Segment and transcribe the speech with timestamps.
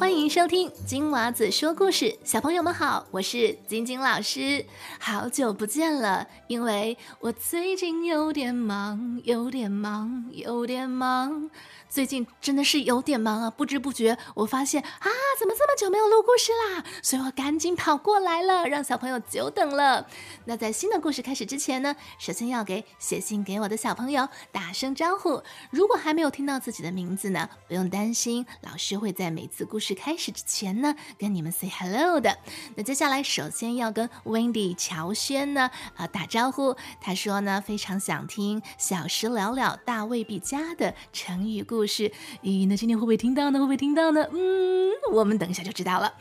[0.00, 4.64] 欢迎收听金娃子说故事，小朋友们好，我是晶晶老师，
[4.98, 11.50] 好久不见了，因为我最近有点忙，有点忙，有点忙。
[11.90, 16.84] 最近真的是有点忙啊，不知不觉我发现啊，怎么这么久没有录故事啦？
[17.02, 20.06] 所以我赶紧跑过来了，让小朋友久等了。
[20.44, 25.42] 那在新的故事开始之前呢，首先要给写信给我的小朋友打声招呼。
[25.70, 32.38] 如果还没有听到自己的名字呢，不用担心，老师会在每次故事开始之前呢，跟你们 say hello 的。
[32.76, 41.80] 那接下来首先要跟 Wendy 乔轩呢啊打招呼，他说呢非常想听小时了了，大未必佳的成语故。
[41.80, 43.58] 故事，咦，那今天会不会听到呢？
[43.58, 44.28] 会不会听到呢？
[44.34, 46.12] 嗯，我们等一下就知道了。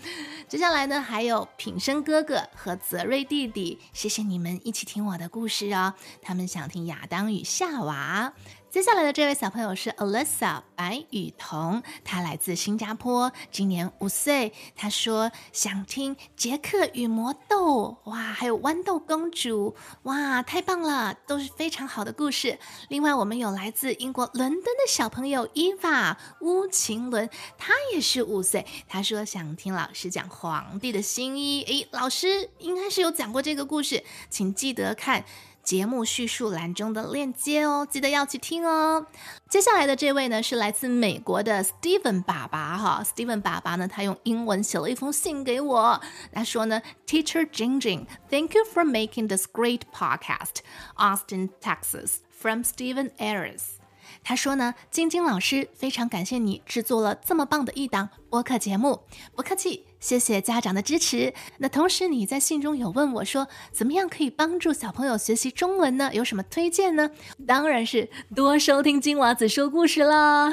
[0.47, 5.95] 接下来呢，还有品生哥哥和泽瑞弟弟，谢谢你们一起听我的故事哦。
[6.21, 8.31] 他们想听亚当与夏娃。
[8.71, 14.53] 接下来的这位小朋友是 Alyssa 白雨桐，她来自新加坡，今年五岁。
[14.75, 22.59] 她说想听杰克与魔豆，哇，还有豌豆公主，哇，太棒了，都是非常好的故事。
[22.89, 28.63] 另外，我们有来自英国伦敦的小朋友 Eva 乌晴伦，他也是五岁。
[28.87, 31.63] 他说想听老师讲皇帝的新衣。
[31.63, 35.25] 诶，老师应该是有讲过这个故事，请记得看。
[35.69, 39.05] 节目叙述栏中的链接哦，记得要去听哦。
[39.47, 53.78] 接下来的这位呢是来自美国的 Steven 爸爸哈，Steven 爸爸呢他用英文写了一封信给我，他说呢，Teacher Jingjing，Thank you for making this great podcast，Austin, Texas, from Steven Ayres。
[54.23, 59.01] 他说呢，晶晶老师非常感谢你制作了这么棒的一档播客节目，
[59.35, 61.33] 不客气，谢谢家长的支持。
[61.57, 66.11] 那同时你在信中有问我说，怎么样可以帮助小朋友学习中文呢？
[66.13, 67.09] 有什么推荐呢？
[67.47, 70.51] 当然是多收听金娃子说故事啦。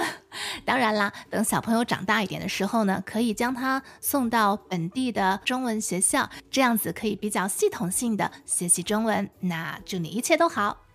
[0.64, 9.28] 当然啦，等小朋友长大一点的时候呢，可以将他送到本地的中文学校，这样子可以比较系统性的学习中文。
[9.40, 10.85] 那祝你一切都好。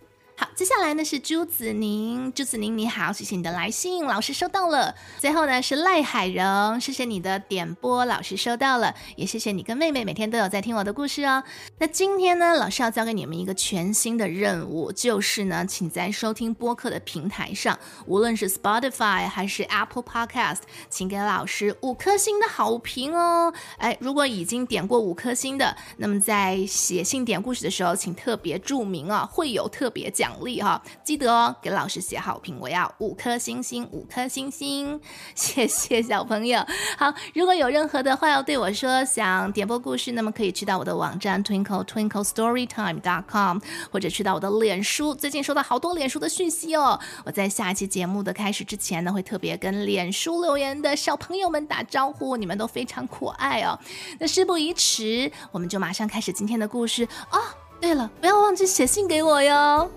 [0.42, 4.92] 好，接下来呢是朱子宁，朱子宁你好，谢谢你的来信，老师收到了。
[5.20, 11.44] 最后呢是赖海荣，谢谢你的点播，老师收到了，也谢谢你跟妹妹每天都有在听我的故事哦。
[11.78, 23.54] 那今天呢，老师要交给你们一个全新的任务，就是呢，请在收听播客的平台上，无论是 Spotify 还是 Apple Podcast，请给老师五颗星的好评哦。
[23.76, 30.31] 哎，如果已经点过五颗星的，那么在写信点故事的时候，请特别注明啊，会有特别奖。
[30.32, 34.98] 奖励哈，记得哦，给老师写好评，我要五颗星星，五颗星星，
[35.36, 36.64] 谢谢小朋友。
[36.96, 43.58] 好，如果有任何的话要对我说，想点播故事，那么可以去到我的网站 twinkle twinkle storytime dot com，
[43.90, 45.14] 或者去到我的脸书。
[45.14, 53.78] 最近收到好多脸书的讯息哦，我在下一期节目的开始之前呢，会特别跟脸书留言的小朋友们打招呼，你们都非常可爱哦。
[54.18, 57.38] 那事不宜迟，我们就马上开始今天的故事哦。
[57.80, 59.90] 对了，不要忘记写信给我哟。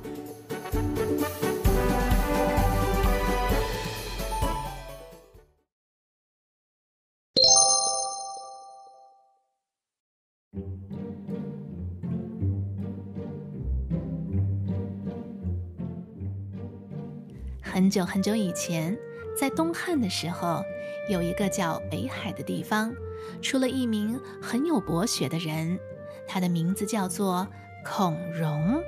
[17.62, 18.98] 很久很久以前，
[19.38, 20.64] 在东汉的时候，
[21.10, 22.94] 有一个叫北海的地方，
[23.42, 25.80] 出了一名很有博学的人，
[26.28, 27.48] 他的名字叫做。
[27.88, 28.82] 孔融，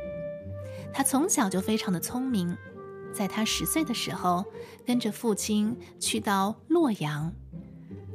[0.91, 2.57] 他从小就非常的聪明，
[3.13, 4.43] 在他十岁的时候，
[4.87, 7.31] 跟着父亲去到洛阳。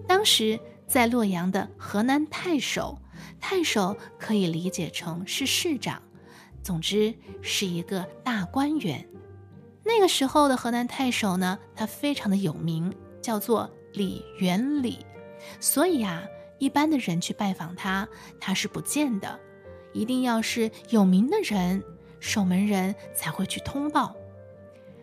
[0.08, 0.58] 当时
[0.88, 2.98] 在洛阳的河南太守，
[3.40, 6.02] 太守可以理解成是市长，
[6.62, 9.06] 总之是一个大官员。
[9.84, 15.04] 那个时候的河南太守呢，他非常的有名，叫做李元礼，
[15.58, 16.22] 所以啊，
[16.58, 18.08] 一般的人去拜访他，
[18.40, 19.40] 他是不见的。
[19.92, 21.82] 一定要是有名的人，
[22.20, 24.14] 守门人才会去通报。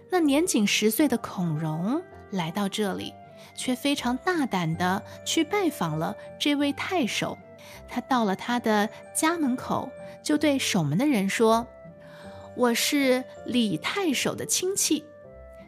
[0.09, 2.01] 那年仅十岁的孔融
[2.31, 3.13] 来到这里，
[3.55, 7.37] 却非常大胆的去拜访了这位太守。
[7.87, 9.89] 他到了他的家门口，
[10.23, 11.67] 就对守门的人说
[12.55, 15.05] ：“我是李太守的亲戚，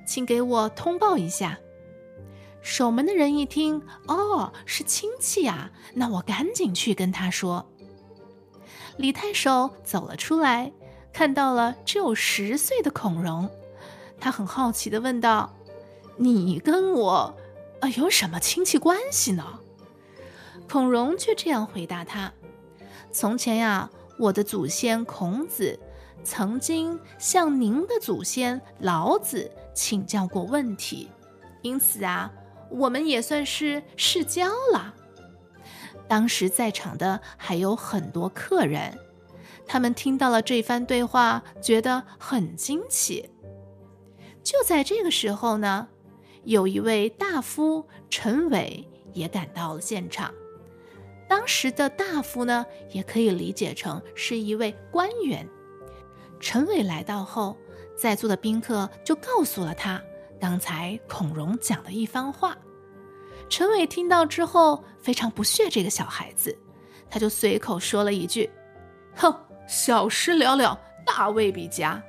[0.06, 1.60] 请给我通报一下。”
[2.62, 7.68] 守门的人一听，哦，是亲戚啊，那我赶紧去跟他说。
[8.98, 10.72] 李太守走了出来，
[11.12, 13.50] 看到了只有十岁的孔融，
[14.20, 15.56] 他很好奇地问道
[16.18, 17.36] ：“你跟我，
[17.80, 19.61] 呃，有什么亲戚关系呢？”
[20.72, 22.32] 孔融却这样回答他
[23.12, 25.78] ：“从前呀，我的祖先孔子
[26.24, 31.10] 曾经向您的祖先老子请教过问题，
[31.62, 32.32] 因此啊，
[32.70, 34.96] 我们也算是世交了。
[36.08, 38.98] 当时在场的还有很多客人，
[39.68, 43.30] 他们听到了这番对话，觉得很惊奇。
[44.42, 45.90] 就在这个时候呢，
[46.46, 50.34] 有一位大夫陈伟也赶到了现场。
[51.32, 55.48] 当时的大夫呢，也可以理解成是一位官员。
[56.42, 57.56] 陈伟来到后，
[57.96, 60.04] 在座的宾客就告诉了他
[60.42, 62.58] 刚才孔融讲的一番话。
[63.48, 66.54] 陈伟听到之后非常不屑这个小孩子，
[67.10, 68.52] 他就随口说了一句
[69.16, 69.34] ：“哼，
[69.70, 72.04] 小事了了，大未必佳。”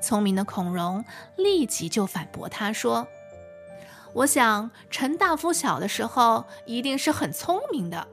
[0.00, 1.04] 聪明的孔融
[1.36, 3.04] 立即就反驳他说
[4.14, 8.06] ：“我想陈大夫小的时候一定是很聪明的。”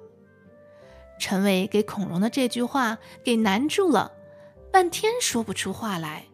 [1.19, 4.12] 陈伟给孔融的这句话给难住了，
[4.71, 6.25] 半天说不出话来。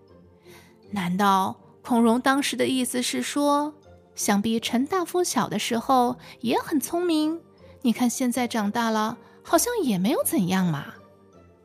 [0.91, 3.73] 难道孔融当时的意思是说？
[4.13, 7.39] 想必陈大夫小的时候也很聪明，
[7.81, 10.85] 你看现在长大了，好像也没有怎样嘛。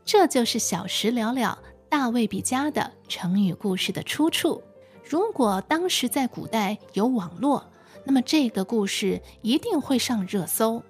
[0.04, 1.58] 这就是“小时了了，
[1.88, 4.62] 大未必佳”的成语故事的出处。
[5.04, 7.68] 如果当时在古代有网络，
[8.04, 10.80] 那么这个故事一定会上热搜。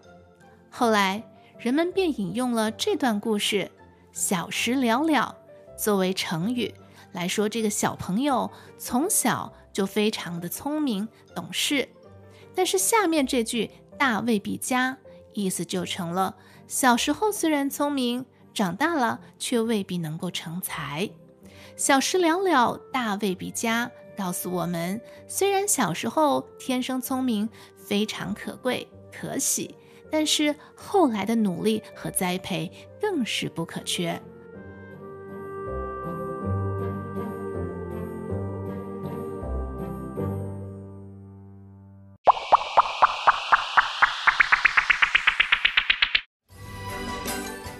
[0.70, 1.25] 后来
[1.58, 3.70] 人们便引用了这段故事
[4.12, 5.37] “小时了了”
[5.76, 6.75] 作为成语
[7.12, 9.53] 来说，这个小朋友从小。
[9.76, 11.87] 就非常的聪明懂事，
[12.55, 14.97] 但是下面这句“大未必佳”
[15.35, 16.35] 意思就成了
[16.67, 18.25] 小时候虽然聪明，
[18.55, 21.11] 长大了却未必能够成才。
[21.76, 24.99] 小时了了，大未必佳，告诉我们，
[25.29, 29.75] 虽然小时候天生聪明非常可贵可喜，
[30.11, 32.70] 但是后来的努力和栽培
[33.00, 34.20] 更是不可缺。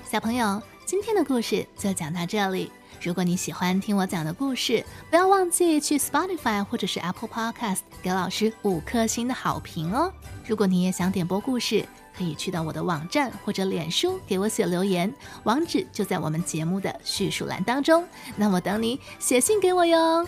[0.09, 2.73] 小朋友，今天的故事就讲到这里。
[3.03, 10.11] 如果你喜欢听我讲的故事，不要忘记去 Spotify 或者是 Apple Podcast 给老师五颗星的好评哦。
[10.47, 15.13] 如果你也想点播故事，可以去到我的网站或者脸书给我写留言，
[15.45, 18.05] 网址就在我们节目的叙述栏当中。
[18.37, 20.27] 那我等你写信给我哟。